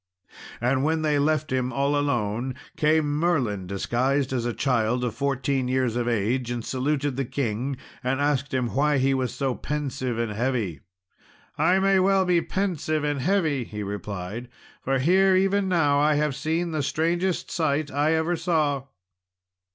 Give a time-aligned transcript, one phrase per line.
[0.59, 5.67] And when they left him all alone came Merlin, disguised as a child of fourteen
[5.67, 10.17] years of age, and saluted the king, and asked him why he was so pensive
[10.17, 10.79] and heavy.
[11.55, 14.49] "I may well be pensive and heavy," he replied,
[14.83, 18.85] "for here even now I have seen the strangest sight I ever saw."